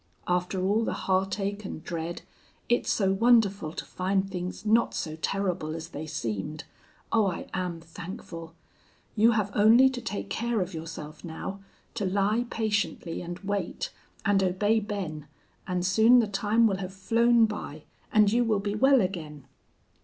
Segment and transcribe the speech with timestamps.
[0.27, 2.23] After all the heartache and dread,
[2.67, 6.63] it's so wonderful to find things not so terrible as they seemed.
[7.11, 8.55] Oh, I am thankful!
[9.15, 11.59] You have only to take care of yourself now,
[11.93, 13.93] to lie patiently and wait,
[14.25, 15.27] and obey Ben,
[15.67, 19.45] and soon the time will have flown by and you will be well again.